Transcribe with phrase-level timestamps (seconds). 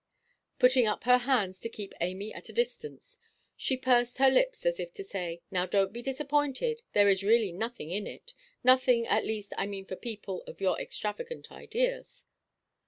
[0.57, 3.19] Putting up her hands to keep Amy at a distance,
[3.55, 7.51] she pursed her lips, as if to say, "Now donʼt be disappointed; there is really
[7.51, 8.33] nothing in it.
[8.63, 12.25] Nothing, at least, I mean for people of your extravagant ideas."